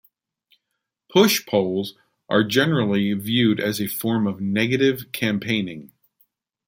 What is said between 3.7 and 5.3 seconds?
a form of negative